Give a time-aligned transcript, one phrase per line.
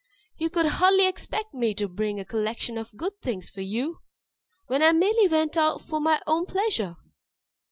[0.35, 3.99] You could hardly expect me to bring a collection of good things for you,
[4.65, 6.95] when I merely went out for my own pleasure."